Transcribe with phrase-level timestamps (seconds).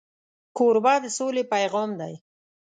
[0.57, 2.13] کوربه د سولې پیغام دی.